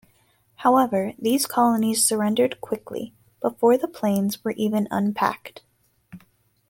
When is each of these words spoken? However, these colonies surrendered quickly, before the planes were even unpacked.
However, 0.55 1.13
these 1.19 1.45
colonies 1.45 2.03
surrendered 2.03 2.59
quickly, 2.59 3.13
before 3.39 3.77
the 3.77 3.87
planes 3.87 4.43
were 4.43 4.55
even 4.57 4.87
unpacked. 4.89 5.61